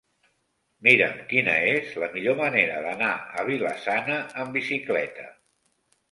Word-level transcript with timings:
Mira'm 0.85 1.17
quina 1.33 1.57
és 1.73 1.91
la 2.03 2.07
millor 2.15 2.37
manera 2.39 2.79
d'anar 2.85 3.09
a 3.41 3.45
Vila-sana 3.49 4.17
amb 4.45 4.57
bicicleta. 4.59 5.27